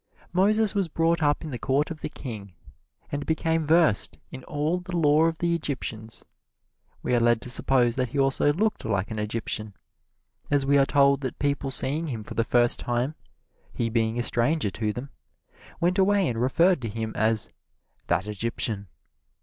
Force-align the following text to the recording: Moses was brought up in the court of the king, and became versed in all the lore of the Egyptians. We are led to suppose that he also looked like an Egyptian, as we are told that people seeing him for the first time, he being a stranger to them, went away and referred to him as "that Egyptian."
Moses 0.33 0.73
was 0.73 0.87
brought 0.87 1.21
up 1.21 1.43
in 1.43 1.51
the 1.51 1.59
court 1.59 1.91
of 1.91 2.01
the 2.01 2.09
king, 2.09 2.53
and 3.11 3.23
became 3.23 3.67
versed 3.67 4.17
in 4.31 4.43
all 4.45 4.79
the 4.79 4.97
lore 4.97 5.27
of 5.27 5.37
the 5.37 5.53
Egyptians. 5.53 6.25
We 7.03 7.13
are 7.13 7.19
led 7.19 7.39
to 7.41 7.51
suppose 7.51 7.97
that 7.97 8.09
he 8.09 8.17
also 8.17 8.51
looked 8.51 8.83
like 8.83 9.11
an 9.11 9.19
Egyptian, 9.19 9.75
as 10.49 10.65
we 10.65 10.79
are 10.79 10.87
told 10.87 11.21
that 11.21 11.37
people 11.37 11.69
seeing 11.69 12.07
him 12.07 12.23
for 12.23 12.33
the 12.33 12.43
first 12.43 12.79
time, 12.79 13.13
he 13.75 13.91
being 13.91 14.17
a 14.17 14.23
stranger 14.23 14.71
to 14.71 14.91
them, 14.91 15.11
went 15.79 15.99
away 15.99 16.27
and 16.27 16.41
referred 16.41 16.81
to 16.81 16.89
him 16.89 17.13
as 17.15 17.51
"that 18.07 18.27
Egyptian." 18.27 18.87